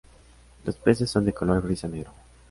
[0.65, 2.11] Los peces son de color gris a negro.